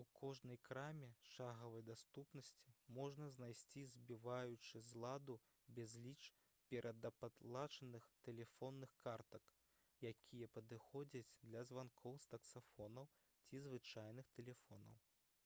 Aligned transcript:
у 0.00 0.02
кожнай 0.18 0.58
краме 0.66 1.08
шагавай 1.30 1.82
даступнасці 1.88 2.70
можна 2.98 3.26
знайсці 3.34 3.82
збіваючы 3.96 4.80
з 4.90 5.02
ладу 5.04 5.34
безліч 5.80 6.20
перадаплачаных 6.70 8.06
тэлефонных 8.30 8.94
картак 9.08 9.50
якія 10.12 10.48
падыходзяць 10.56 11.36
для 11.50 11.66
званкоў 11.72 12.16
з 12.24 12.32
таксафонаў 12.36 13.12
ці 13.50 13.60
звычайных 13.68 14.32
тэлефонаў 14.40 14.98